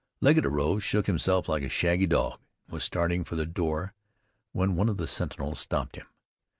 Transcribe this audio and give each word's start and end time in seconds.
Legget 0.19 0.47
arose, 0.47 0.81
shook 0.81 1.05
himself 1.05 1.47
like 1.47 1.61
a 1.61 1.69
shaggy 1.69 2.07
dog, 2.07 2.39
and 2.65 2.73
was 2.73 2.83
starting 2.83 3.23
for 3.23 3.35
the 3.35 3.45
door 3.45 3.93
when 4.51 4.75
one 4.75 4.89
of 4.89 4.97
the 4.97 5.05
sentinels 5.05 5.59
stopped 5.59 5.95
him. 5.95 6.07